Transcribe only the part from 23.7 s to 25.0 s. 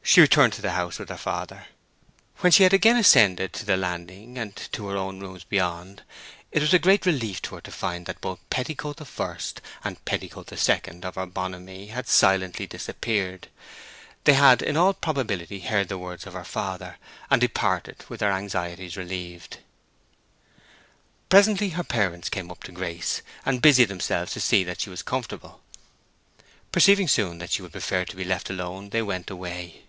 themselves to see that she